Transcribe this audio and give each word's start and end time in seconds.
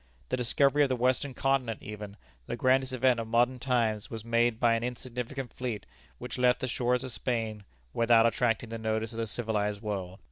The 0.29 0.37
discovery 0.37 0.81
of 0.81 0.89
the 0.89 0.95
Western 0.95 1.35
continent 1.35 1.83
even, 1.83 2.17
the 2.47 2.55
grandest 2.55 2.91
event 2.91 3.19
of 3.19 3.27
modern 3.27 3.59
times, 3.59 4.09
was 4.09 4.25
made 4.25 4.59
by 4.59 4.73
an 4.73 4.83
insignificant 4.83 5.53
fleet 5.53 5.85
which 6.17 6.39
left 6.39 6.59
the 6.59 6.67
shores 6.67 7.03
of 7.03 7.11
Spain 7.11 7.65
without 7.93 8.25
attracting 8.25 8.69
the 8.69 8.79
notice 8.79 9.13
of 9.13 9.19
the 9.19 9.27
civilized 9.27 9.83
world. 9.83 10.17